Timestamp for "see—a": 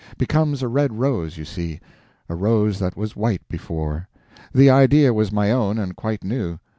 1.45-2.35